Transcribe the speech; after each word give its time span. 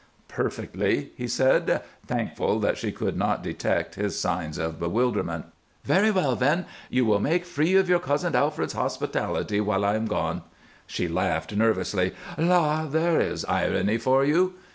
"Perfectly!" 0.29 1.11
he 1.15 1.27
said, 1.27 1.83
thankful 2.07 2.59
that 2.59 2.75
she 2.79 2.91
could 2.91 3.15
not 3.15 3.43
detect 3.43 3.93
his 3.93 4.19
signs 4.19 4.57
of 4.57 4.79
bewilderment. 4.79 5.45
"Very 5.83 6.09
well, 6.09 6.35
then. 6.35 6.65
You 6.89 7.05
will 7.05 7.19
make 7.19 7.45
free 7.45 7.75
of 7.75 7.87
your 7.87 7.99
cousin 7.99 8.35
Alfred's 8.35 8.73
hospitality 8.73 9.61
while 9.61 9.85
I 9.85 9.93
am 9.93 10.07
gone." 10.07 10.41
She 10.87 11.07
laughed 11.07 11.55
nervously. 11.55 12.13
"La! 12.35 12.87
There 12.87 13.19
is 13.21 13.45
irony 13.45 13.99
for 13.99 14.25
you." 14.25 14.55